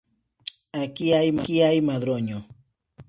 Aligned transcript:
Aquí 0.81 1.07
hay 1.67 1.79
madroño 1.89 2.39